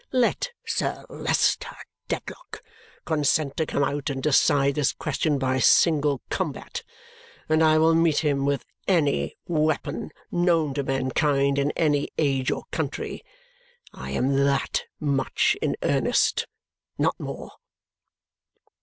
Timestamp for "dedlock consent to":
2.07-3.67